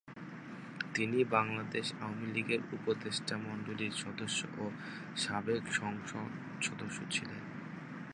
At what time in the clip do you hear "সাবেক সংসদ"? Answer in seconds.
5.15-6.29